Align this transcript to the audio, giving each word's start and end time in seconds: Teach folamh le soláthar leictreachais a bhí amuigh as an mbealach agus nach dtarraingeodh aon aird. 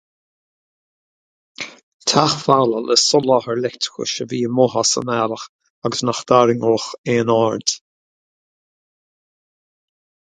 Teach 2.11 2.37
folamh 2.43 2.85
le 2.91 2.95
soláthar 3.01 3.61
leictreachais 3.65 4.23
a 4.23 4.25
bhí 4.31 4.39
amuigh 4.47 4.77
as 4.81 4.93
an 5.01 5.05
mbealach 5.09 5.43
agus 5.89 6.01
nach 6.09 6.23
dtarraingeodh 6.31 6.87
aon 7.17 7.33
aird. 7.35 7.75